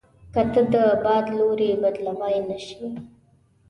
که 0.33 0.41
ته 0.53 0.61
د 0.73 0.75
باد 1.03 1.25
لوری 1.37 1.71
بدلوای 1.81 2.37
نه 2.47 2.57
شې. 2.65 2.85